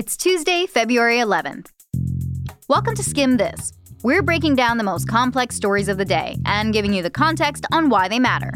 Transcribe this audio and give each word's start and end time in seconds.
It's 0.00 0.16
Tuesday, 0.16 0.64
February 0.64 1.18
11th. 1.18 1.66
Welcome 2.68 2.94
to 2.94 3.02
Skimm 3.02 3.36
This. 3.36 3.74
We're 4.02 4.22
breaking 4.22 4.56
down 4.56 4.78
the 4.78 4.82
most 4.82 5.06
complex 5.06 5.56
stories 5.56 5.88
of 5.88 5.98
the 5.98 6.06
day 6.06 6.38
and 6.46 6.72
giving 6.72 6.94
you 6.94 7.02
the 7.02 7.10
context 7.10 7.66
on 7.70 7.90
why 7.90 8.08
they 8.08 8.18
matter. 8.18 8.54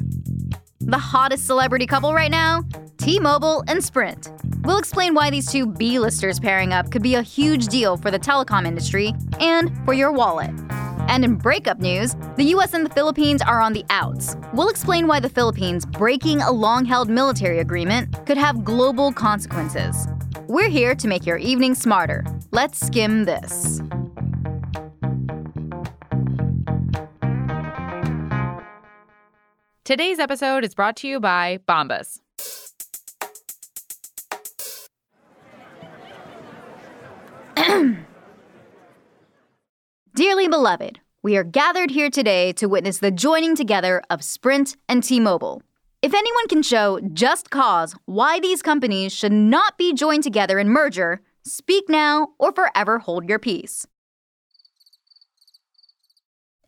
The 0.81 0.97
hottest 0.97 1.45
celebrity 1.45 1.87
couple 1.87 2.15
right 2.15 2.31
now? 2.31 2.65
T 2.97 3.21
Mobile 3.21 3.63
and 3.69 3.85
Sprint. 3.85 4.33
We'll 4.63 4.79
explain 4.79 5.13
why 5.13 5.29
these 5.29 5.47
two 5.53 5.67
B 5.67 5.99
listers 5.99 6.41
pairing 6.41 6.73
up 6.73 6.91
could 6.91 7.03
be 7.03 7.17
a 7.17 7.21
huge 7.21 7.67
deal 7.67 7.99
for 7.99 8.11
the 8.11 8.19
telecom 8.19 8.67
industry 8.67 9.13
and 9.39 9.71
for 9.85 9.93
your 9.93 10.13
wallet. 10.13 10.55
And 11.09 11.27
in 11.27 11.35
breakup 11.35 11.79
news, 11.79 12.17
the 12.37 12.55
US 12.55 12.73
and 12.73 12.87
the 12.87 12.95
Philippines 12.95 13.43
are 13.43 13.61
on 13.61 13.75
the 13.75 13.85
outs. 13.91 14.35
We'll 14.55 14.71
explain 14.71 15.07
why 15.07 15.21
the 15.21 15.29
Philippines 15.29 15.85
breaking 15.85 16.41
a 16.41 16.51
long 16.51 16.87
held 16.87 17.11
military 17.11 17.59
agreement 17.59 18.25
could 18.25 18.39
have 18.39 18.65
global 18.65 19.13
consequences. 19.13 20.07
We're 20.47 20.69
here 20.69 20.95
to 20.95 21.09
make 21.09 21.25
your 21.25 21.39
evening 21.39 21.75
smarter. 21.75 22.23
Let's 22.51 22.79
skim 22.79 23.25
this. 23.25 23.81
Today's 29.85 30.19
episode 30.19 30.65
is 30.65 30.75
brought 30.75 30.97
to 30.97 31.09
you 31.09 31.19
by 31.19 31.61
Bombas. 31.67 32.21
Dearly 40.15 40.49
beloved, 40.49 41.01
we 41.23 41.39
are 41.39 41.45
gathered 41.45 41.91
here 41.91 42.11
today 42.11 42.53
to 42.55 42.69
witness 42.69 42.99
the 42.99 43.11
joining 43.11 43.57
together 43.57 44.03
of 44.11 44.23
Sprint 44.23 44.77
and 44.91 45.03
T 45.03 45.21
Mobile. 45.21 45.63
If 46.05 46.13
anyone 46.13 46.49
can 46.49 46.61
show 46.61 47.01
just 47.15 47.49
cause 47.49 47.97
why 48.05 48.39
these 48.39 48.61
companies 48.61 49.11
should 49.11 49.33
not 49.33 49.79
be 49.79 49.95
joined 49.95 50.23
together 50.23 50.59
in 50.59 50.69
merger, 50.69 51.23
speak 51.47 51.89
now 51.89 52.35
or 52.39 52.53
forever 52.53 52.99
hold 52.99 53.27
your 53.27 53.39
peace. 53.39 53.87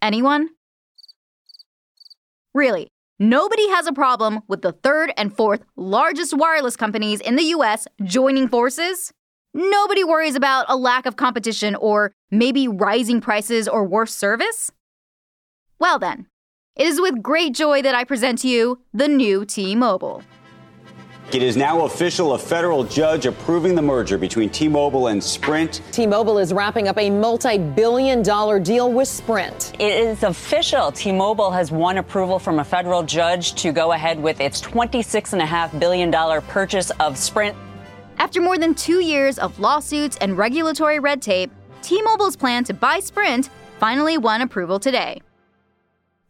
Anyone? 0.01 0.49
Really, 2.55 2.89
nobody 3.19 3.69
has 3.69 3.87
a 3.87 3.93
problem 3.93 4.41
with 4.49 4.63
the 4.63 4.73
third 4.73 5.13
and 5.19 5.37
fourth 5.37 5.67
largest 5.77 6.33
wireless 6.33 6.75
companies 6.75 7.21
in 7.21 7.37
the 7.37 7.51
US 7.57 7.87
joining 8.03 8.49
forces? 8.49 9.13
Nobody 9.53 10.03
worries 10.03 10.35
about 10.35 10.65
a 10.71 10.77
lack 10.79 11.05
of 11.05 11.17
competition 11.17 11.75
or 11.75 12.11
maybe 12.31 12.69
rising 12.69 13.21
prices 13.21 13.69
or 13.69 13.85
worse 13.85 14.15
service? 14.15 14.71
Well, 15.79 15.99
then, 15.99 16.25
it 16.77 16.87
is 16.87 17.01
with 17.01 17.23
great 17.23 17.55
joy 17.55 17.83
that 17.83 17.95
I 17.95 18.05
present 18.05 18.41
to 18.41 18.49
you 18.49 18.81
the 18.93 19.09
new 19.09 19.45
T 19.45 19.75
Mobile. 19.75 20.23
It 21.33 21.43
is 21.43 21.57
now 21.57 21.87
official 21.87 22.35
a 22.35 22.39
federal 22.39 22.85
judge 22.85 23.27
approving 23.27 23.75
the 23.75 23.83
merger 23.83 24.17
between 24.17 24.49
T 24.49 24.69
Mobile 24.69 25.09
and 25.09 25.23
Sprint. 25.23 25.83
T 25.91 26.07
Mobile 26.07 26.39
is 26.39 26.53
wrapping 26.53 26.87
up 26.87 26.99
a 26.99 27.11
multi 27.11 27.59
billion 27.59 28.23
dollar 28.23 28.61
deal 28.61 28.93
with 28.93 29.09
Sprint. 29.09 29.73
It 29.81 29.93
is 29.93 30.23
official. 30.23 30.93
T 30.93 31.11
Mobile 31.11 31.51
has 31.51 31.73
won 31.73 31.99
approval 31.99 32.39
from 32.39 32.61
a 32.61 32.65
federal 32.65 33.03
judge 33.03 33.55
to 33.55 33.73
go 33.73 33.93
ahead 33.93 34.23
with 34.23 34.41
its 34.41 34.61
$26.5 34.61 35.81
billion 35.81 36.13
purchase 36.43 36.91
of 37.01 37.19
Sprint. 37.19 37.57
After 38.19 38.41
more 38.41 38.57
than 38.57 38.75
two 38.75 39.01
years 39.01 39.39
of 39.39 39.59
lawsuits 39.59 40.17
and 40.19 40.39
regulatory 40.39 41.01
red 41.01 41.21
tape, 41.23 41.51
T 41.83 42.01
Mobile's 42.03 42.37
plan 42.37 42.63
to 42.65 42.75
buy 42.75 43.01
Sprint 43.01 43.51
finally 43.81 44.17
won 44.17 44.43
approval 44.43 44.79
today. 44.79 45.21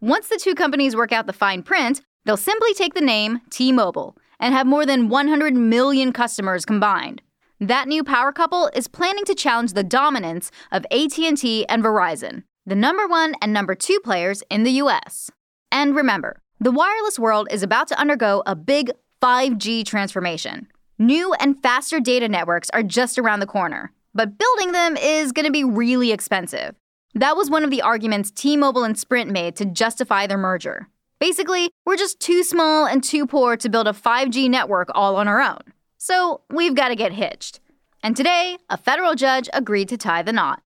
Once 0.01 0.29
the 0.29 0.37
two 0.37 0.55
companies 0.55 0.95
work 0.95 1.11
out 1.11 1.27
the 1.27 1.33
fine 1.33 1.63
print, 1.63 2.03
they'll 2.25 2.37
simply 2.37 2.75
take 2.75 2.93
the 2.93 3.01
name 3.01 3.41
T 3.49 3.73
Mobile 3.73 4.15
and 4.39 4.53
have 4.53 4.67
more 4.67 4.85
than 4.85 5.09
100 5.09 5.55
million 5.55 6.13
customers 6.13 6.67
combined. 6.67 7.23
That 7.61 7.89
new 7.89 8.05
power 8.05 8.31
couple 8.31 8.71
is 8.75 8.89
planning 8.89 9.25
to 9.25 9.35
challenge 9.35 9.73
the 9.73 9.83
dominance 9.83 10.51
of 10.71 10.85
AT&T 10.91 11.67
and 11.67 11.83
Verizon, 11.83 12.43
the 12.67 12.75
number 12.75 13.07
1 13.07 13.37
and 13.41 13.55
number 13.55 13.75
2 13.75 13.99
players 14.01 14.43
in 14.51 14.65
the 14.65 14.73
US. 14.73 15.31
And 15.73 15.97
remember, 15.97 16.43
the 16.61 16.71
wireless 16.71 17.19
world 17.19 17.49
is 17.51 17.63
about 17.63 17.89
to 17.89 17.99
undergo 17.99 18.43
a 18.45 18.55
big 18.55 18.91
5G 19.23 19.87
transformation. 19.87 20.69
New 20.99 21.33
and 21.41 21.63
faster 21.63 22.01
data 22.01 22.29
networks 22.29 22.69
are 22.75 22.83
just 22.83 23.19
around 23.19 23.41
the 23.41 23.47
corner, 23.47 23.93
but 24.15 24.37
building 24.37 24.73
them 24.73 24.99
is 24.99 25.33
going 25.33 25.47
to 25.47 25.53
be 25.53 25.65
really 25.65 26.13
expensive. 26.13 26.75
That 27.17 27.35
was 27.35 27.49
one 27.49 27.65
of 27.65 27.71
the 27.71 27.81
arguments 27.81 28.31
T 28.31 28.59
Mobile 28.59 28.85
and 28.85 28.99
Sprint 28.99 29.31
made 29.31 29.57
to 29.57 29.65
justify 29.65 30.27
their 30.27 30.37
merger. 30.37 30.89
Basically, 31.19 31.71
we're 31.87 31.97
just 31.97 32.21
too 32.21 32.43
small 32.43 32.85
and 32.85 33.03
too 33.03 33.27
poor 33.27 33.57
to 33.57 33.71
build 33.71 33.89
a 33.89 33.95
5G 33.95 34.51
network 34.51 34.91
all 34.95 35.17
on 35.17 35.27
our 35.27 35.41
own. 35.41 35.61
So 35.97 36.43
we've 36.51 36.75
got 36.75 36.89
to 36.89 36.95
get 36.95 37.13
hitched. 37.13 37.61
And 38.03 38.15
today, 38.15 38.59
a 38.69 38.77
federal 38.77 39.15
judge 39.15 39.49
agreed 39.55 39.89
to 39.89 39.97
tie 39.97 40.23
the 40.23 40.33
knot. 40.35 40.63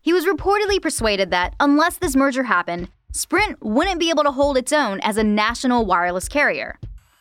He 0.00 0.12
was 0.12 0.26
reportedly 0.26 0.82
persuaded 0.82 1.30
that 1.30 1.54
unless 1.60 1.98
this 1.98 2.16
merger 2.16 2.42
happened, 2.42 2.88
Sprint 3.12 3.62
wouldn't 3.62 4.00
be 4.00 4.10
able 4.10 4.24
to 4.24 4.32
hold 4.32 4.56
its 4.56 4.72
own 4.72 4.98
as 5.02 5.16
a 5.16 5.22
national 5.22 5.86
wireless 5.86 6.28
carrier. 6.28 6.76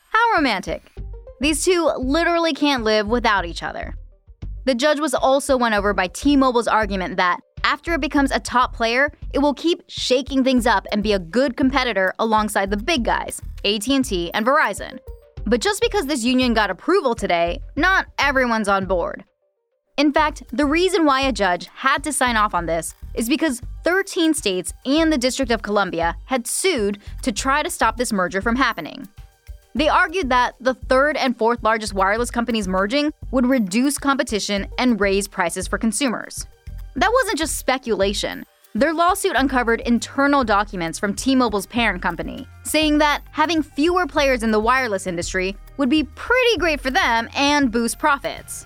How 0.10 0.36
romantic! 0.36 0.92
These 1.42 1.64
two 1.64 1.92
literally 2.00 2.54
can't 2.54 2.84
live 2.84 3.08
without 3.08 3.46
each 3.46 3.62
other. 3.62 3.94
The 4.66 4.74
judge 4.74 5.00
was 5.00 5.14
also 5.14 5.56
won 5.56 5.76
over 5.76 5.94
by 5.94 6.08
T-Mobile's 6.08 6.68
argument 6.68 7.18
that 7.18 7.40
after 7.68 7.94
it 7.94 8.00
becomes 8.00 8.32
a 8.32 8.40
top 8.40 8.74
player, 8.74 9.12
it 9.34 9.40
will 9.40 9.54
keep 9.54 9.84
shaking 9.90 10.42
things 10.42 10.66
up 10.66 10.88
and 10.94 11.04
be 11.04 11.12
a 11.12 11.20
good 11.20 11.58
competitor 11.58 12.14
alongside 12.18 12.72
the 12.72 12.78
big 12.78 13.04
guys, 13.04 13.42
AT&T 13.66 14.32
and 14.34 14.46
Verizon. 14.46 15.00
But 15.46 15.60
just 15.60 15.82
because 15.82 16.06
this 16.06 16.24
union 16.24 16.54
got 16.54 16.70
approval 16.70 17.14
today, 17.14 17.60
not 17.76 18.08
everyone's 18.20 18.70
on 18.70 18.86
board. 18.86 19.26
In 19.98 20.14
fact, 20.14 20.44
the 20.54 20.66
reason 20.66 21.04
why 21.04 21.22
a 21.22 21.34
judge 21.34 21.68
had 21.74 22.06
to 22.06 22.14
sign 22.14 22.38
off 22.38 22.54
on 22.54 22.68
this 22.68 22.96
is 23.16 23.28
because 23.28 23.62
13 23.84 24.34
states 24.34 24.72
and 24.86 25.12
the 25.12 25.18
District 25.18 25.52
of 25.52 25.62
Columbia 25.62 26.16
had 26.24 26.48
sued 26.48 27.00
to 27.24 27.34
try 27.34 27.64
to 27.64 27.70
stop 27.70 27.98
this 27.98 28.14
merger 28.14 28.42
from 28.42 28.56
happening. 28.56 29.10
They 29.76 29.90
argued 29.90 30.30
that 30.30 30.56
the 30.62 30.74
third 30.74 31.18
and 31.18 31.38
fourth 31.38 31.64
largest 31.64 31.94
wireless 31.94 32.32
companies 32.32 32.68
merging 32.68 33.12
would 33.32 33.46
reduce 33.46 33.98
competition 33.98 34.68
and 34.78 35.02
raise 35.02 35.28
prices 35.28 35.68
for 35.68 35.78
consumers. 35.78 36.48
That 36.98 37.12
wasn't 37.14 37.38
just 37.38 37.58
speculation. 37.58 38.44
Their 38.74 38.92
lawsuit 38.92 39.36
uncovered 39.36 39.82
internal 39.82 40.44
documents 40.44 40.98
from 40.98 41.14
T 41.14 41.36
Mobile's 41.36 41.68
parent 41.68 42.02
company, 42.02 42.48
saying 42.64 42.98
that 42.98 43.22
having 43.32 43.62
fewer 43.62 44.08
players 44.08 44.42
in 44.42 44.50
the 44.50 44.60
wireless 44.60 45.06
industry 45.06 45.56
would 45.78 45.90
be 45.90 46.04
pretty 46.04 46.58
great 46.58 46.82
for 46.82 46.90
them 46.90 47.30
and 47.36 47.72
boost 47.72 48.00
profits. 48.00 48.66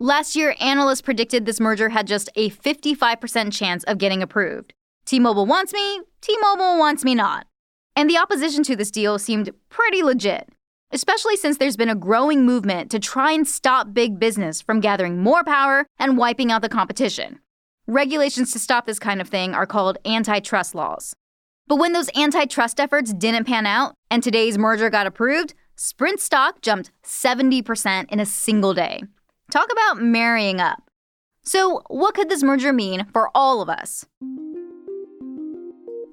Last 0.00 0.34
year, 0.34 0.56
analysts 0.60 1.02
predicted 1.02 1.46
this 1.46 1.60
merger 1.60 1.90
had 1.90 2.06
just 2.06 2.28
a 2.34 2.50
55% 2.50 3.52
chance 3.52 3.84
of 3.84 3.98
getting 3.98 4.22
approved. 4.22 4.74
T 5.04 5.20
Mobile 5.20 5.46
wants 5.46 5.72
me, 5.72 6.00
T 6.20 6.36
Mobile 6.40 6.78
wants 6.78 7.04
me 7.04 7.14
not. 7.14 7.46
And 7.94 8.10
the 8.10 8.18
opposition 8.18 8.64
to 8.64 8.74
this 8.74 8.90
deal 8.90 9.20
seemed 9.20 9.50
pretty 9.68 10.02
legit, 10.02 10.48
especially 10.92 11.36
since 11.36 11.58
there's 11.58 11.76
been 11.76 11.88
a 11.88 11.94
growing 11.94 12.44
movement 12.44 12.90
to 12.90 12.98
try 12.98 13.32
and 13.32 13.46
stop 13.46 13.94
big 13.94 14.18
business 14.18 14.60
from 14.60 14.80
gathering 14.80 15.22
more 15.22 15.44
power 15.44 15.86
and 15.98 16.18
wiping 16.18 16.50
out 16.50 16.62
the 16.62 16.68
competition. 16.68 17.38
Regulations 17.86 18.52
to 18.52 18.58
stop 18.58 18.86
this 18.86 18.98
kind 18.98 19.20
of 19.20 19.28
thing 19.28 19.54
are 19.54 19.66
called 19.66 19.98
antitrust 20.04 20.74
laws. 20.74 21.14
But 21.66 21.76
when 21.76 21.92
those 21.92 22.10
antitrust 22.16 22.80
efforts 22.80 23.12
didn't 23.12 23.44
pan 23.44 23.66
out 23.66 23.94
and 24.10 24.22
today's 24.22 24.58
merger 24.58 24.90
got 24.90 25.06
approved, 25.06 25.54
Sprint 25.76 26.20
stock 26.20 26.60
jumped 26.62 26.90
70% 27.04 28.12
in 28.12 28.20
a 28.20 28.26
single 28.26 28.74
day. 28.74 29.02
Talk 29.50 29.70
about 29.72 30.02
marrying 30.02 30.60
up. 30.60 30.82
So, 31.42 31.82
what 31.88 32.14
could 32.14 32.28
this 32.28 32.42
merger 32.42 32.72
mean 32.72 33.06
for 33.12 33.30
all 33.34 33.62
of 33.62 33.68
us? 33.68 34.04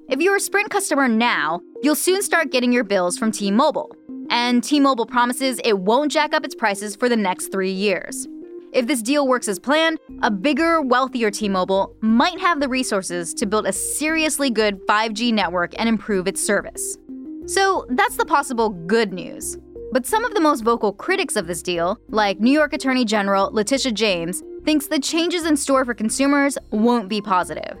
If 0.08 0.20
you're 0.20 0.36
a 0.36 0.40
Sprint 0.40 0.70
customer 0.70 1.06
now, 1.06 1.60
you'll 1.82 1.94
soon 1.94 2.22
start 2.22 2.50
getting 2.50 2.72
your 2.72 2.82
bills 2.84 3.18
from 3.18 3.30
T 3.30 3.50
Mobile. 3.50 3.94
And 4.30 4.62
T 4.62 4.80
Mobile 4.80 5.06
promises 5.06 5.60
it 5.64 5.78
won't 5.78 6.12
jack 6.12 6.34
up 6.34 6.44
its 6.44 6.54
prices 6.54 6.96
for 6.96 7.08
the 7.08 7.16
next 7.16 7.50
three 7.50 7.72
years. 7.72 8.26
If 8.72 8.86
this 8.86 9.00
deal 9.00 9.26
works 9.26 9.48
as 9.48 9.58
planned, 9.58 9.98
a 10.22 10.30
bigger, 10.30 10.82
wealthier 10.82 11.30
T 11.30 11.48
Mobile 11.48 11.96
might 12.00 12.38
have 12.38 12.60
the 12.60 12.68
resources 12.68 13.32
to 13.34 13.46
build 13.46 13.66
a 13.66 13.72
seriously 13.72 14.50
good 14.50 14.78
5G 14.86 15.32
network 15.32 15.72
and 15.78 15.88
improve 15.88 16.28
its 16.28 16.44
service. 16.44 16.98
So 17.46 17.86
that's 17.90 18.16
the 18.16 18.26
possible 18.26 18.68
good 18.68 19.12
news. 19.12 19.56
But 19.90 20.04
some 20.04 20.22
of 20.24 20.34
the 20.34 20.40
most 20.40 20.64
vocal 20.64 20.92
critics 20.92 21.34
of 21.34 21.46
this 21.46 21.62
deal, 21.62 21.98
like 22.10 22.40
New 22.40 22.52
York 22.52 22.74
Attorney 22.74 23.06
General 23.06 23.50
Letitia 23.50 23.92
James, 23.92 24.42
thinks 24.64 24.86
the 24.86 25.00
changes 25.00 25.46
in 25.46 25.56
store 25.56 25.86
for 25.86 25.94
consumers 25.94 26.58
won't 26.70 27.08
be 27.08 27.22
positive. 27.22 27.78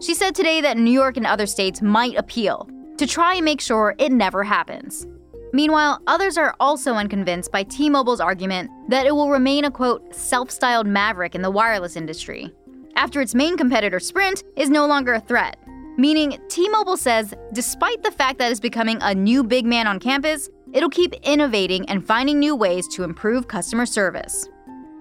She 0.00 0.12
said 0.12 0.34
today 0.34 0.60
that 0.60 0.76
New 0.76 0.90
York 0.90 1.16
and 1.16 1.26
other 1.26 1.46
states 1.46 1.80
might 1.80 2.16
appeal 2.16 2.68
to 2.98 3.06
try 3.06 3.36
and 3.36 3.44
make 3.44 3.60
sure 3.60 3.94
it 3.98 4.10
never 4.10 4.42
happens. 4.42 5.06
Meanwhile, 5.56 6.02
others 6.06 6.36
are 6.36 6.54
also 6.60 6.96
unconvinced 6.96 7.50
by 7.50 7.62
T 7.62 7.88
Mobile's 7.88 8.20
argument 8.20 8.70
that 8.90 9.06
it 9.06 9.14
will 9.14 9.30
remain 9.30 9.64
a 9.64 9.70
quote, 9.70 10.14
self 10.14 10.50
styled 10.50 10.86
maverick 10.86 11.34
in 11.34 11.40
the 11.40 11.50
wireless 11.50 11.96
industry, 11.96 12.52
after 12.94 13.22
its 13.22 13.34
main 13.34 13.56
competitor 13.56 13.98
Sprint 13.98 14.44
is 14.56 14.68
no 14.68 14.86
longer 14.86 15.14
a 15.14 15.20
threat. 15.20 15.56
Meaning, 15.96 16.38
T 16.50 16.68
Mobile 16.68 16.98
says, 16.98 17.32
despite 17.54 18.02
the 18.02 18.10
fact 18.10 18.38
that 18.38 18.50
it's 18.50 18.60
becoming 18.60 18.98
a 19.00 19.14
new 19.14 19.42
big 19.42 19.64
man 19.64 19.86
on 19.86 19.98
campus, 19.98 20.50
it'll 20.74 20.90
keep 20.90 21.14
innovating 21.22 21.88
and 21.88 22.06
finding 22.06 22.38
new 22.38 22.54
ways 22.54 22.86
to 22.88 23.02
improve 23.02 23.48
customer 23.48 23.86
service. 23.86 24.46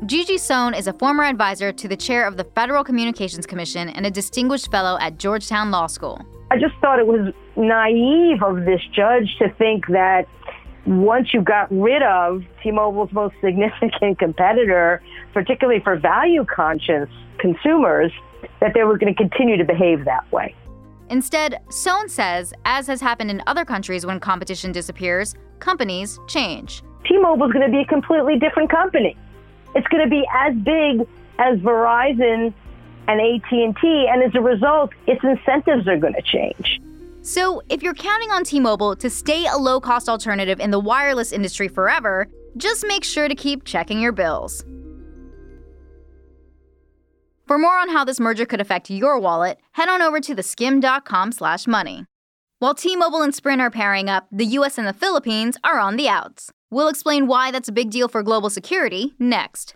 Gigi 0.05 0.37
Sohn 0.37 0.73
is 0.73 0.87
a 0.87 0.93
former 0.93 1.25
advisor 1.25 1.73
to 1.73 1.87
the 1.89 1.97
chair 1.97 2.25
of 2.25 2.37
the 2.37 2.45
Federal 2.45 2.85
Communications 2.85 3.45
Commission 3.45 3.89
and 3.89 4.05
a 4.05 4.11
distinguished 4.11 4.71
fellow 4.71 4.97
at 5.01 5.17
Georgetown 5.17 5.69
Law 5.69 5.87
School. 5.87 6.25
I 6.49 6.57
just 6.57 6.75
thought 6.79 6.99
it 6.99 7.07
was 7.07 7.33
naive 7.57 8.43
of 8.43 8.65
this 8.65 8.81
judge 8.93 9.35
to 9.39 9.49
think 9.57 9.87
that 9.87 10.27
once 10.85 11.33
you 11.33 11.41
got 11.41 11.71
rid 11.71 12.03
of 12.03 12.43
T-Mobile's 12.61 13.11
most 13.11 13.35
significant 13.41 14.19
competitor, 14.19 15.01
particularly 15.33 15.79
for 15.79 15.97
value 15.97 16.45
conscious 16.45 17.09
consumers, 17.39 18.11
that 18.59 18.73
they 18.73 18.83
were 18.83 18.97
going 18.97 19.13
to 19.13 19.17
continue 19.17 19.57
to 19.57 19.65
behave 19.65 20.05
that 20.05 20.31
way. 20.31 20.55
Instead, 21.09 21.59
Sohn 21.69 22.09
says, 22.09 22.53
as 22.65 22.87
has 22.87 23.01
happened 23.01 23.29
in 23.29 23.41
other 23.45 23.65
countries 23.65 24.05
when 24.05 24.19
competition 24.19 24.71
disappears, 24.71 25.35
companies 25.59 26.19
change. 26.27 26.83
T-Mobile 27.07 27.47
is 27.47 27.53
going 27.53 27.65
to 27.65 27.71
be 27.71 27.81
a 27.81 27.85
completely 27.85 28.39
different 28.39 28.71
company. 28.71 29.15
It's 29.75 29.87
going 29.87 30.03
to 30.03 30.09
be 30.09 30.25
as 30.33 30.55
big 30.55 31.07
as 31.37 31.59
Verizon 31.59 32.53
and 33.07 33.21
AT&T, 33.21 34.07
and 34.09 34.23
as 34.23 34.33
a 34.33 34.41
result, 34.41 34.91
its 35.05 35.23
incentives 35.23 35.87
are 35.87 35.97
going 35.97 36.13
to 36.13 36.21
change. 36.23 36.81
So, 37.25 37.59
if 37.69 37.81
you're 37.81 37.95
counting 37.95 38.29
on 38.29 38.43
T-Mobile 38.43 38.95
to 38.97 39.09
stay 39.09 39.47
a 39.47 39.57
low-cost 39.57 40.07
alternative 40.07 40.59
in 40.59 40.69
the 40.69 40.79
wireless 40.79 41.31
industry 41.31 41.67
forever, 41.67 42.27
just 42.55 42.85
make 42.87 43.03
sure 43.03 43.27
to 43.27 43.33
keep 43.33 43.63
checking 43.63 43.99
your 43.99 44.11
bills. 44.11 44.63
For 47.47 47.57
more 47.57 47.79
on 47.79 47.89
how 47.89 48.05
this 48.05 48.19
merger 48.19 48.45
could 48.45 48.61
affect 48.61 48.91
your 48.91 49.17
wallet, 49.17 49.57
head 49.71 49.89
on 49.89 50.03
over 50.03 50.19
to 50.19 50.35
theskimm.com/money. 50.35 52.05
While 52.59 52.75
T-Mobile 52.75 53.23
and 53.23 53.33
Sprint 53.33 53.59
are 53.59 53.71
pairing 53.71 54.07
up, 54.07 54.27
the 54.31 54.45
US 54.59 54.77
and 54.77 54.87
the 54.87 54.93
Philippines 54.93 55.57
are 55.63 55.79
on 55.79 55.95
the 55.95 56.07
outs. 56.07 56.51
We'll 56.69 56.89
explain 56.89 57.25
why 57.25 57.49
that's 57.49 57.69
a 57.69 57.71
big 57.71 57.89
deal 57.89 58.07
for 58.07 58.21
global 58.21 58.51
security 58.51 59.15
next. 59.17 59.73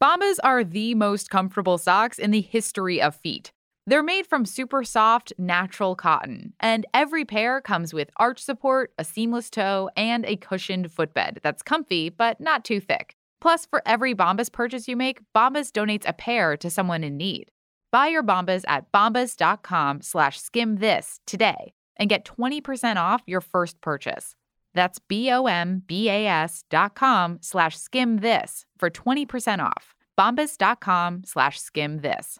Bombas 0.00 0.38
are 0.44 0.62
the 0.62 0.94
most 0.94 1.28
comfortable 1.28 1.76
socks 1.76 2.20
in 2.20 2.30
the 2.30 2.40
history 2.40 3.02
of 3.02 3.16
feet. 3.16 3.50
They're 3.86 4.02
made 4.02 4.26
from 4.26 4.46
super 4.46 4.82
soft, 4.82 5.34
natural 5.36 5.94
cotton, 5.94 6.54
and 6.58 6.86
every 6.94 7.26
pair 7.26 7.60
comes 7.60 7.92
with 7.92 8.10
arch 8.16 8.38
support, 8.42 8.92
a 8.98 9.04
seamless 9.04 9.50
toe, 9.50 9.90
and 9.94 10.24
a 10.24 10.36
cushioned 10.36 10.90
footbed 10.90 11.40
that's 11.42 11.62
comfy 11.62 12.08
but 12.08 12.40
not 12.40 12.64
too 12.64 12.80
thick. 12.80 13.14
Plus, 13.42 13.66
for 13.66 13.82
every 13.84 14.14
Bombas 14.14 14.50
purchase 14.50 14.88
you 14.88 14.96
make, 14.96 15.20
Bombas 15.36 15.70
donates 15.70 16.08
a 16.08 16.14
pair 16.14 16.56
to 16.56 16.70
someone 16.70 17.04
in 17.04 17.18
need. 17.18 17.50
Buy 17.92 18.06
your 18.06 18.22
Bombas 18.22 18.64
at 18.66 18.90
bombas.com 18.90 20.00
slash 20.00 20.40
skimthis 20.40 21.20
today 21.26 21.74
and 21.96 22.08
get 22.08 22.24
20% 22.24 22.96
off 22.96 23.22
your 23.26 23.42
first 23.42 23.80
purchase. 23.82 24.34
That's 24.72 24.98
B-O-M-B-A-S 24.98 26.64
dot 26.70 26.94
com 26.94 27.38
slash 27.42 27.78
skimthis 27.78 28.62
for 28.78 28.88
20% 28.90 29.62
off. 29.62 29.94
Bombas.com 30.18 31.22
slash 31.24 31.60
skimthis. 31.60 32.38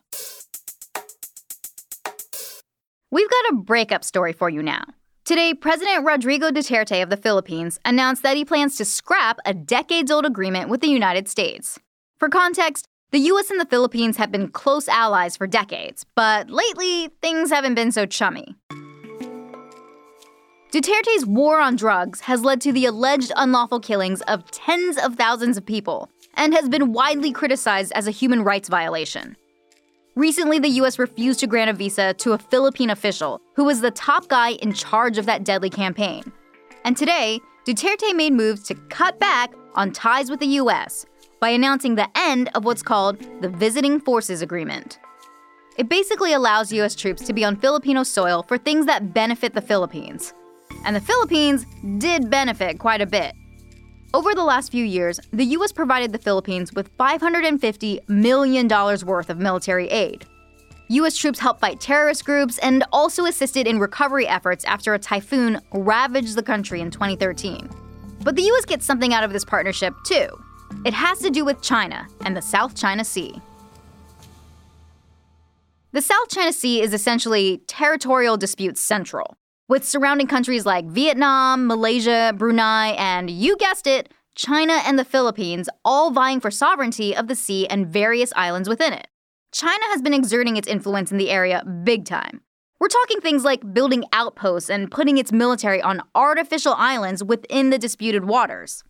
We've 3.14 3.31
got 3.31 3.52
a 3.52 3.56
breakup 3.58 4.02
story 4.02 4.32
for 4.32 4.50
you 4.50 4.61
now. 4.61 4.82
Today, 5.25 5.55
President 5.55 6.05
Rodrigo 6.05 6.50
Duterte 6.50 7.00
of 7.00 7.11
the 7.11 7.16
Philippines 7.16 7.78
announced 7.84 8.25
that 8.25 8.37
he 8.37 8.44
plans 8.44 8.76
to 8.76 8.84
scrap 8.84 9.38
a 9.46 9.55
decades 9.55 10.11
old 10.11 10.26
agreement 10.26 10.69
with 10.69 10.81
the 10.81 10.88
United 10.88 11.28
States. 11.28 11.78
For 12.19 12.28
context, 12.28 12.88
the 13.12 13.20
US 13.20 13.52
and 13.52 13.61
the 13.61 13.66
Philippines 13.66 14.16
have 14.16 14.32
been 14.32 14.49
close 14.49 14.88
allies 14.88 15.37
for 15.37 15.46
decades, 15.46 16.05
but 16.16 16.50
lately, 16.50 17.08
things 17.22 17.52
haven't 17.52 17.76
been 17.76 17.93
so 17.93 18.05
chummy. 18.05 18.56
Duterte's 20.72 21.25
war 21.25 21.61
on 21.61 21.76
drugs 21.76 22.19
has 22.22 22.43
led 22.43 22.61
to 22.62 22.72
the 22.72 22.87
alleged 22.87 23.31
unlawful 23.37 23.78
killings 23.78 24.22
of 24.22 24.50
tens 24.50 24.99
of 24.99 25.14
thousands 25.14 25.56
of 25.56 25.64
people 25.64 26.11
and 26.34 26.52
has 26.52 26.69
been 26.69 26.93
widely 26.93 27.31
criticized 27.31 27.93
as 27.93 28.08
a 28.08 28.11
human 28.11 28.43
rights 28.43 28.69
violation. 28.69 29.37
Recently, 30.16 30.61
the 30.61 30.69
US 30.69 31.00
refused 31.00 31.40
to 31.40 31.49
grant 31.49 31.70
a 31.70 31.72
visa 31.72 32.14
to 32.14 32.32
a 32.32 32.38
Philippine 32.38 32.90
official 32.90 33.40
who 33.56 33.64
was 33.64 33.81
the 33.81 33.90
top 33.90 34.28
guy 34.28 34.50
in 34.52 34.72
charge 34.72 35.19
of 35.19 35.26
that 35.26 35.43
deadly 35.43 35.70
campaign. 35.70 36.22
And 36.84 36.96
today, 36.96 37.40
Duterte 37.66 38.14
made 38.14 38.32
moves 38.32 38.62
to 38.64 38.76
cut 38.90 39.19
back 39.19 39.52
on 39.75 39.90
ties 39.90 40.31
with 40.31 40.38
the 40.38 40.58
US 40.61 41.05
by 41.40 41.49
announcing 41.49 41.96
the 41.96 42.08
end 42.14 42.49
of 42.55 42.64
what's 42.64 42.82
called 42.82 43.19
the 43.40 43.49
Visiting 43.49 43.99
Forces 43.99 44.40
Agreement. 44.40 45.00
It 45.78 45.88
basically 45.88 46.32
allows 46.32 46.72
US 46.72 46.94
troops 46.94 47.22
to 47.26 47.32
be 47.32 47.44
on 47.44 47.56
Filipino 47.56 48.05
soil 48.05 48.44
for 48.44 48.56
things 48.56 48.87
that 48.87 49.12
benefit 49.12 49.52
the 49.52 49.61
Philippines. 49.61 50.32
And 50.84 50.94
the 50.94 51.00
Philippines 51.00 51.66
did 51.99 52.31
benefit 52.31 52.78
quite 52.78 53.00
a 53.00 53.06
bit. 53.06 53.34
Over 54.14 54.32
the 54.32 54.44
last 54.44 54.70
few 54.70 54.84
years, 54.84 55.19
the 55.32 55.44
U.S. 55.56 55.72
provided 55.72 56.12
the 56.12 56.20
Philippines 56.20 56.72
with 56.72 56.96
$550 56.99 58.08
million 58.08 58.69
worth 58.69 59.28
of 59.28 59.38
military 59.38 59.88
aid. 59.88 60.25
U.S. 60.87 61.16
troops 61.16 61.40
helped 61.40 61.61
fight 61.61 61.81
terrorist 61.81 62.25
groups 62.25 62.58
and 62.58 62.84
also 62.93 63.25
assisted 63.25 63.66
in 63.66 63.81
recovery 63.81 64.28
efforts 64.28 64.64
after 64.66 64.94
a 64.94 65.00
typhoon 65.00 65.61
ravaged 65.72 66.37
the 66.37 66.44
country 66.44 66.81
in 66.81 66.93
2013. 66.93 67.69
But 68.22 68.37
the 68.37 68.43
U.S. 68.43 68.64
gets 68.64 68.87
something 68.87 69.12
out 69.12 69.25
of 69.25 69.32
this 69.32 69.44
partnership, 69.44 69.93
too. 70.06 70.28
It 70.84 70.94
has 70.94 71.19
to 71.19 71.31
do 71.31 71.44
with 71.44 71.61
China 71.61 72.06
and 72.25 72.37
the 72.37 72.43
South 72.43 72.76
China 72.76 73.05
Sea. 73.05 73.34
The 75.90 76.02
South 76.02 76.28
China 76.28 76.52
Sea 76.52 76.82
is 76.82 76.94
essentially 76.94 77.62
territorial 77.66 78.37
disputes 78.37 78.81
central 78.81 79.37
with 79.69 79.84
surrounding 79.87 80.26
countries 80.26 80.66
like 80.66 80.84
Vietnam, 80.87 81.66
Malaysia, 81.66 82.34
Brunei, 82.37 82.94
and 82.99 83.31
you 83.31 83.56
guessed 83.56 83.87
it, 83.87 84.12
China 84.34 84.75
and 84.84 84.99
the 84.99 85.05
Philippines 85.05 85.69
all 85.84 86.11
vying 86.11 86.40
for 86.40 86.50
sovereignty 86.50 87.16
of 87.16 87.28
the 87.28 87.37
sea 87.37 87.66
and 87.69 87.87
various 87.87 88.32
islands 88.37 88.69
within 88.69 88.93
it. 88.93 89.08
China 89.52 89.84
has 89.87 90.02
been 90.02 90.12
exerting 90.14 90.56
its 90.56 90.69
influence 90.69 91.12
in 91.12 91.19
the 91.19 91.31
area 91.31 91.64
big 91.84 92.05
time. 92.05 92.40
We're 92.81 92.88
talking 92.88 93.20
things 93.20 93.44
like 93.44 93.72
building 93.72 94.05
outposts 94.12 94.69
and 94.69 94.90
putting 94.90 95.16
its 95.16 95.32
military 95.32 95.81
on 95.81 96.02
artificial 96.14 96.75
islands 96.76 97.22
within 97.22 97.70
the 97.70 97.78
disputed 97.78 98.25
waters. 98.25 98.82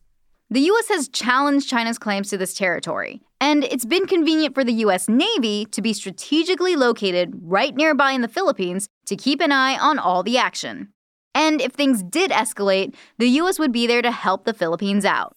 The 0.50 0.60
US 0.60 0.88
has 0.88 1.08
challenged 1.08 1.68
China's 1.68 1.98
claims 1.98 2.28
to 2.28 2.36
this 2.36 2.52
territory, 2.52 3.22
and 3.40 3.64
it's 3.64 3.86
been 3.86 4.06
convenient 4.06 4.54
for 4.54 4.62
the 4.62 4.74
US 4.84 5.08
Navy 5.08 5.64
to 5.70 5.80
be 5.80 5.94
strategically 5.94 6.76
located 6.76 7.32
right 7.40 7.74
nearby 7.74 8.12
in 8.12 8.20
the 8.20 8.28
Philippines 8.28 8.86
to 9.06 9.16
keep 9.16 9.40
an 9.40 9.52
eye 9.52 9.78
on 9.78 9.98
all 9.98 10.22
the 10.22 10.36
action. 10.36 10.90
And 11.34 11.62
if 11.62 11.72
things 11.72 12.02
did 12.02 12.30
escalate, 12.30 12.94
the 13.16 13.28
US 13.40 13.58
would 13.58 13.72
be 13.72 13.86
there 13.86 14.02
to 14.02 14.10
help 14.10 14.44
the 14.44 14.52
Philippines 14.52 15.06
out. 15.06 15.34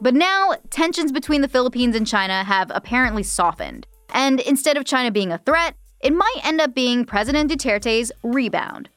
But 0.00 0.14
now, 0.14 0.54
tensions 0.70 1.12
between 1.12 1.42
the 1.42 1.48
Philippines 1.48 1.94
and 1.94 2.06
China 2.06 2.44
have 2.44 2.72
apparently 2.74 3.22
softened. 3.22 3.86
And 4.14 4.40
instead 4.40 4.76
of 4.76 4.84
China 4.84 5.10
being 5.12 5.30
a 5.30 5.38
threat, 5.38 5.76
it 6.00 6.14
might 6.14 6.40
end 6.42 6.60
up 6.60 6.74
being 6.74 7.04
President 7.04 7.50
Duterte's 7.50 8.10
rebound. 8.24 8.88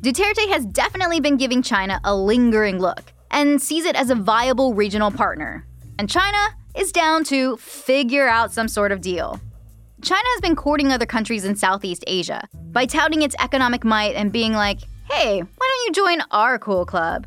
Duterte 0.00 0.48
has 0.48 0.66
definitely 0.66 1.20
been 1.20 1.38
giving 1.38 1.62
China 1.62 1.98
a 2.04 2.14
lingering 2.14 2.78
look 2.78 3.13
and 3.34 3.60
sees 3.60 3.84
it 3.84 3.96
as 3.96 4.08
a 4.08 4.14
viable 4.14 4.72
regional 4.72 5.10
partner. 5.10 5.66
And 5.98 6.08
China 6.08 6.38
is 6.76 6.92
down 6.92 7.24
to 7.24 7.56
figure 7.56 8.28
out 8.28 8.52
some 8.52 8.68
sort 8.68 8.92
of 8.92 9.00
deal. 9.00 9.40
China 10.02 10.24
has 10.24 10.40
been 10.40 10.56
courting 10.56 10.92
other 10.92 11.04
countries 11.04 11.44
in 11.44 11.56
Southeast 11.56 12.04
Asia 12.06 12.48
by 12.70 12.86
touting 12.86 13.22
its 13.22 13.34
economic 13.40 13.84
might 13.84 14.14
and 14.14 14.32
being 14.32 14.52
like, 14.52 14.80
hey, 15.10 15.40
why 15.40 15.46
don't 15.68 15.86
you 15.86 15.92
join 15.92 16.22
our 16.30 16.58
cool 16.58 16.86
club? 16.86 17.26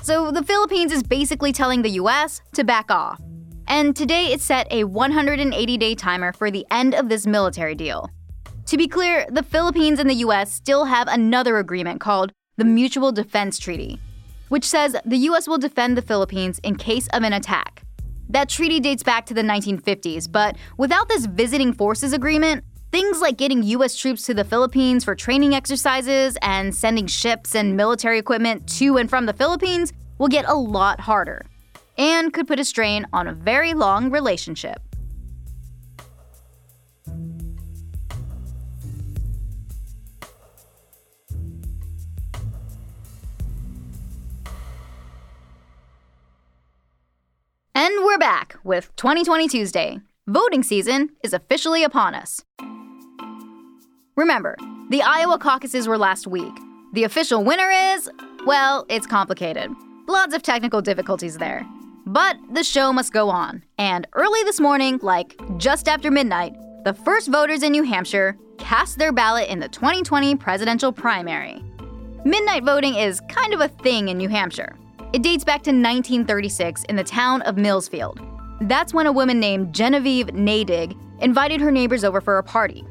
So 0.00 0.30
the 0.30 0.42
Philippines 0.42 0.90
is 0.90 1.02
basically 1.02 1.52
telling 1.52 1.82
the 1.82 1.90
US 1.90 2.40
to 2.54 2.64
back 2.64 2.90
off. 2.90 3.20
And 3.68 3.94
today 3.94 4.32
it 4.32 4.40
set 4.40 4.72
a 4.72 4.84
180 4.84 5.76
day 5.76 5.94
timer 5.94 6.32
for 6.32 6.50
the 6.50 6.66
end 6.70 6.94
of 6.94 7.08
this 7.08 7.26
military 7.26 7.74
deal. 7.74 8.10
To 8.66 8.76
be 8.76 8.88
clear, 8.88 9.26
the 9.28 9.42
Philippines 9.42 9.98
and 9.98 10.08
the 10.08 10.22
US 10.26 10.50
still 10.50 10.86
have 10.86 11.08
another 11.08 11.58
agreement 11.58 12.00
called 12.00 12.32
the 12.56 12.64
Mutual 12.64 13.12
Defense 13.12 13.58
Treaty, 13.58 13.98
which 14.52 14.66
says 14.66 14.94
the 15.06 15.16
US 15.28 15.48
will 15.48 15.56
defend 15.56 15.96
the 15.96 16.02
Philippines 16.02 16.60
in 16.62 16.76
case 16.76 17.08
of 17.14 17.22
an 17.22 17.32
attack. 17.32 17.84
That 18.28 18.50
treaty 18.50 18.80
dates 18.80 19.02
back 19.02 19.24
to 19.26 19.32
the 19.32 19.40
1950s, 19.40 20.30
but 20.30 20.58
without 20.76 21.08
this 21.08 21.24
visiting 21.24 21.72
forces 21.72 22.12
agreement, 22.12 22.62
things 22.90 23.22
like 23.22 23.38
getting 23.38 23.62
US 23.62 23.96
troops 23.96 24.26
to 24.26 24.34
the 24.34 24.44
Philippines 24.44 25.04
for 25.04 25.14
training 25.14 25.54
exercises 25.54 26.36
and 26.42 26.74
sending 26.74 27.06
ships 27.06 27.54
and 27.54 27.78
military 27.78 28.18
equipment 28.18 28.68
to 28.76 28.98
and 28.98 29.08
from 29.08 29.24
the 29.24 29.32
Philippines 29.32 29.90
will 30.18 30.28
get 30.28 30.46
a 30.46 30.54
lot 30.54 31.00
harder 31.00 31.46
and 31.96 32.34
could 32.34 32.46
put 32.46 32.60
a 32.60 32.64
strain 32.66 33.06
on 33.14 33.28
a 33.28 33.32
very 33.32 33.72
long 33.72 34.10
relationship. 34.10 34.82
We're 48.12 48.18
back 48.18 48.56
with 48.62 48.94
2020 48.96 49.48
Tuesday. 49.48 49.98
Voting 50.26 50.62
season 50.62 51.08
is 51.24 51.32
officially 51.32 51.82
upon 51.82 52.14
us. 52.14 52.44
Remember, 54.16 54.54
the 54.90 55.00
Iowa 55.00 55.38
caucuses 55.38 55.88
were 55.88 55.96
last 55.96 56.26
week, 56.26 56.52
The 56.92 57.04
official 57.04 57.42
winner 57.42 57.70
is, 57.70 58.10
well, 58.44 58.84
it's 58.90 59.06
complicated. 59.06 59.70
Lots 60.08 60.34
of 60.34 60.42
technical 60.42 60.82
difficulties 60.82 61.38
there. 61.38 61.66
But 62.04 62.36
the 62.52 62.62
show 62.62 62.92
must 62.92 63.14
go 63.14 63.30
on, 63.30 63.64
and 63.78 64.06
early 64.12 64.42
this 64.42 64.60
morning, 64.60 64.98
like 65.00 65.34
just 65.56 65.88
after 65.88 66.10
midnight, 66.10 66.54
the 66.84 66.92
first 66.92 67.28
voters 67.28 67.62
in 67.62 67.72
New 67.72 67.82
Hampshire 67.82 68.36
cast 68.58 68.98
their 68.98 69.12
ballot 69.12 69.48
in 69.48 69.58
the 69.58 69.70
2020 69.70 70.36
presidential 70.36 70.92
primary. 70.92 71.64
Midnight 72.26 72.64
voting 72.64 72.94
is 72.94 73.22
kind 73.30 73.54
of 73.54 73.62
a 73.62 73.68
thing 73.68 74.10
in 74.10 74.18
New 74.18 74.28
Hampshire. 74.28 74.76
It 75.12 75.22
dates 75.22 75.44
back 75.44 75.62
to 75.64 75.70
1936 75.70 76.84
in 76.84 76.96
the 76.96 77.04
town 77.04 77.42
of 77.42 77.56
Millsfield. 77.56 78.18
That's 78.62 78.94
when 78.94 79.06
a 79.06 79.12
woman 79.12 79.38
named 79.38 79.74
Genevieve 79.74 80.28
Naydig 80.28 80.96
invited 81.20 81.60
her 81.60 81.70
neighbors 81.70 82.02
over 82.02 82.22
for 82.22 82.38
a 82.38 82.42
party. 82.42 82.82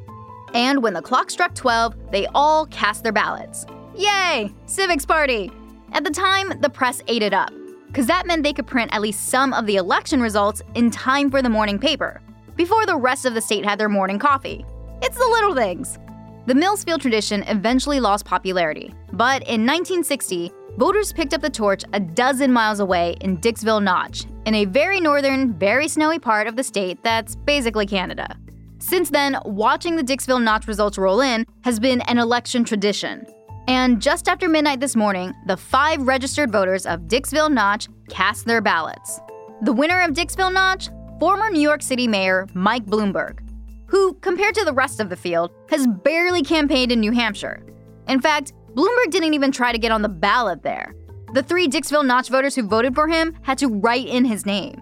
And 0.54 0.84
when 0.84 0.94
the 0.94 1.02
clock 1.02 1.32
struck 1.32 1.56
12, 1.56 2.12
they 2.12 2.28
all 2.36 2.68
cast 2.68 3.02
their 3.02 3.12
ballots. 3.12 3.66
Yay! 3.96 4.54
Civics 4.68 5.06
party! 5.06 5.52
At 5.94 6.04
the 6.04 6.12
time, 6.12 6.60
the 6.62 6.70
press 6.70 7.02
ate 7.08 7.24
it 7.24 7.34
up, 7.34 7.52
because 7.88 8.06
that 8.06 8.28
meant 8.28 8.44
they 8.44 8.54
could 8.54 8.68
print 8.68 8.94
at 8.94 9.02
least 9.02 9.30
some 9.30 9.52
of 9.52 9.66
the 9.66 9.78
election 9.78 10.22
results 10.22 10.62
in 10.76 10.92
time 10.92 11.32
for 11.32 11.42
the 11.42 11.50
morning 11.50 11.80
paper, 11.80 12.22
before 12.56 12.86
the 12.86 12.96
rest 12.96 13.26
of 13.26 13.34
the 13.34 13.42
state 13.42 13.66
had 13.66 13.80
their 13.80 13.90
morning 13.90 14.20
coffee. 14.20 14.64
It's 15.02 15.18
the 15.18 15.28
little 15.28 15.56
things. 15.56 15.98
The 16.46 16.54
Millsfield 16.54 17.02
tradition 17.02 17.44
eventually 17.44 18.00
lost 18.00 18.26
popularity, 18.26 18.94
but 19.12 19.42
in 19.44 19.66
1960, 19.66 20.52
voters 20.78 21.14
picked 21.14 21.34
up 21.34 21.42
the 21.42 21.50
torch 21.50 21.84
a 21.94 22.00
dozen 22.00 22.52
miles 22.52 22.80
away 22.80 23.16
in 23.22 23.38
Dixville 23.38 23.84
Notch, 23.84 24.26
in 24.46 24.56
a 24.56 24.66
very 24.66 25.00
northern, 25.00 25.54
very 25.54 25.88
snowy 25.88 26.20
part 26.20 26.48
of 26.48 26.56
the 26.56 26.64
state 26.64 27.02
that's 27.04 27.36
basically 27.36 27.86
Canada. 27.86 28.38
Since 28.80 29.12
then, 29.12 29.38
watching 29.46 29.96
the 29.96 30.04
Dixville 30.04 30.42
Notch 30.42 30.68
results 30.68 30.98
roll 30.98 31.22
in 31.22 31.46
has 31.64 31.80
been 31.80 32.02
an 32.02 32.18
election 32.18 32.64
tradition. 32.64 33.26
And 33.68 34.02
just 34.02 34.28
after 34.28 34.50
midnight 34.50 34.80
this 34.80 34.96
morning, 34.96 35.34
the 35.46 35.56
five 35.56 36.02
registered 36.02 36.52
voters 36.52 36.86
of 36.86 37.02
Dixville 37.02 37.52
Notch 37.52 37.88
cast 38.10 38.46
their 38.46 38.60
ballots. 38.60 39.20
The 39.62 39.72
winner 39.72 40.02
of 40.02 40.12
Dixville 40.12 40.54
Notch? 40.54 40.90
Former 41.20 41.52
New 41.52 41.62
York 41.62 41.84
City 41.84 42.08
Mayor 42.08 42.48
Mike 42.56 42.88
Bloomberg, 42.88 43.48
who, 43.86 44.14
compared 44.16 44.56
to 44.56 44.66
the 44.66 44.74
rest 44.74 45.00
of 45.00 45.10
the 45.10 45.16
field, 45.16 45.52
has 45.70 45.86
barely 45.86 46.42
campaigned 46.42 46.92
in 46.92 47.00
New 47.00 47.12
Hampshire. 47.12 47.62
In 48.08 48.20
fact, 48.20 48.54
Bloomberg 48.74 49.12
didn't 49.12 49.34
even 49.34 49.52
try 49.52 49.72
to 49.72 49.78
get 49.78 49.92
on 49.92 50.02
the 50.02 50.10
ballot 50.10 50.64
there. 50.64 50.96
The 51.34 51.44
three 51.44 51.68
Dixville 51.68 52.06
Notch 52.06 52.30
voters 52.30 52.56
who 52.56 52.64
voted 52.64 52.96
for 52.96 53.08
him 53.08 53.38
had 53.42 53.58
to 53.58 53.68
write 53.68 54.08
in 54.08 54.26
his 54.26 54.46
name. 54.46 54.82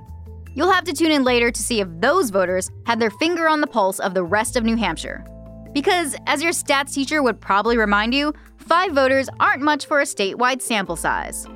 You'll 0.54 0.72
have 0.72 0.84
to 0.86 0.94
tune 0.94 1.12
in 1.12 1.24
later 1.24 1.52
to 1.52 1.62
see 1.62 1.80
if 1.80 1.88
those 2.00 2.30
voters 2.30 2.70
had 2.86 3.00
their 3.00 3.12
finger 3.12 3.48
on 3.48 3.62
the 3.62 3.68
pulse 3.68 4.00
of 4.00 4.14
the 4.14 4.24
rest 4.24 4.56
of 4.56 4.64
New 4.64 4.76
Hampshire. 4.76 5.26
Because, 5.74 6.16
as 6.28 6.42
your 6.42 6.52
stats 6.52 6.94
teacher 6.94 7.22
would 7.24 7.40
probably 7.40 7.78
remind 7.78 8.14
you, 8.14 8.34
five 8.58 8.92
voters 8.92 9.30
aren't 9.40 9.62
much 9.62 9.86
for 9.86 10.00
a 10.00 10.06
statewide 10.06 10.62
sample 10.62 10.96
size. 10.96 11.48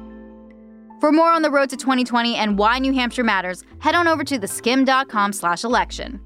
For 1.00 1.12
more 1.12 1.30
on 1.30 1.42
the 1.42 1.52
road 1.52 1.70
to 1.70 1.78
2020 1.78 2.36
and 2.36 2.58
why 2.58 2.80
New 2.80 2.94
Hampshire 2.94 3.24
matters, 3.24 3.64
head 3.80 3.96
on 3.96 4.08
over 4.08 4.24
to 4.24 4.40
theskimm.com/election. 4.40 6.22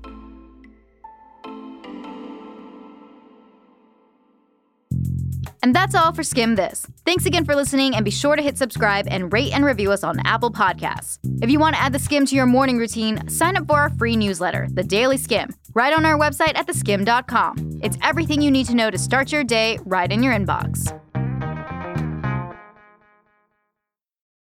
And 5.68 5.76
that's 5.76 5.96
all 5.96 6.14
for 6.14 6.22
Skimm 6.22 6.56
This. 6.56 6.88
Thanks 7.04 7.26
again 7.26 7.44
for 7.44 7.54
listening, 7.54 7.94
and 7.94 8.06
be 8.06 8.10
sure 8.10 8.38
to 8.38 8.42
hit 8.42 8.58
subscribe 8.58 9.06
and 9.10 9.34
rate 9.34 9.52
and 9.52 9.66
review 9.66 9.92
us 9.92 10.02
on 10.02 10.26
Apple 10.26 10.50
Podcasts. 10.50 11.20
If 11.42 11.50
you 11.50 11.60
want 11.60 11.76
to 11.76 11.82
add 11.82 11.92
the 11.92 12.00
skim 12.00 12.26
to 12.28 12.36
your 12.36 12.46
morning 12.46 12.78
routine, 12.78 13.28
sign 13.28 13.58
up 13.58 13.68
for 13.68 13.74
our 13.74 13.90
free 13.90 14.16
newsletter, 14.16 14.70
The 14.72 14.86
Daily 14.86 15.18
Skimm, 15.18 15.54
right 15.74 15.92
on 15.92 16.06
our 16.06 16.18
website 16.18 16.58
at 16.58 16.68
theskimm.com. 16.68 17.82
It's 17.84 17.98
everything 18.02 18.42
you 18.42 18.50
need 18.50 18.68
to 18.68 18.76
know 18.76 18.90
to 18.90 18.98
start 18.98 19.34
your 19.34 19.44
day 19.44 19.78
right 19.84 20.10
in 20.10 20.24
your 20.24 20.34
inbox. 20.34 20.98